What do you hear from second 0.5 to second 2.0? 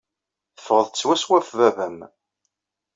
Teffɣeḍ-d swaswa ɣef baba-m.